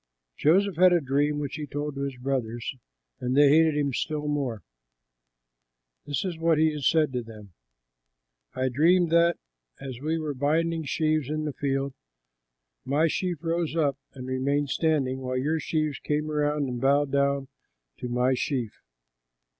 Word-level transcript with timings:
Joseph 0.35 0.77
had 0.77 0.93
a 0.93 0.99
dream 0.99 1.37
which 1.37 1.57
he 1.57 1.67
told 1.67 1.93
to 1.93 2.01
his 2.01 2.17
brothers; 2.17 2.73
and 3.19 3.37
they 3.37 3.49
hated 3.49 3.77
him 3.77 3.93
still 3.93 4.27
more. 4.27 4.63
This 6.07 6.25
is 6.25 6.39
what 6.39 6.57
he 6.57 6.81
said 6.81 7.13
to 7.13 7.21
them, 7.21 7.53
"I 8.55 8.69
dreamed 8.69 9.11
that, 9.11 9.37
as 9.79 9.99
we 10.01 10.17
were 10.17 10.33
binding 10.33 10.85
sheaves 10.85 11.29
in 11.29 11.45
the 11.45 11.53
field, 11.53 11.93
my 12.83 13.05
sheaf 13.07 13.43
rose 13.43 13.75
up 13.75 13.95
and 14.13 14.25
remained 14.25 14.71
standing, 14.71 15.19
while 15.19 15.37
your 15.37 15.59
sheaves 15.59 15.99
came 15.99 16.31
around 16.31 16.67
and 16.67 16.81
bowed 16.81 17.11
down 17.11 17.49
to 17.99 18.09
my 18.09 18.33
sheaf." 18.33 18.81